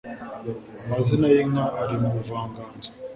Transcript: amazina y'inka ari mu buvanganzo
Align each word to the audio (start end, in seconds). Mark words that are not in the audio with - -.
amazina 0.85 1.25
y'inka 1.33 1.63
ari 1.81 1.95
mu 2.01 2.09
buvanganzo 2.15 2.89